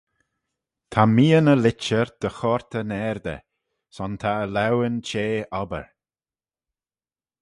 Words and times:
Ta 0.91 1.03
mian 1.15 1.51
y 1.53 1.55
litcher 1.57 2.07
dy 2.21 2.29
choyrt 2.37 2.71
eh 2.79 2.87
naardey, 2.89 3.41
son 3.95 4.13
ta 4.21 4.31
e 4.43 4.45
laueyn 4.55 4.97
chea 5.07 5.45
obbyr. 5.61 5.87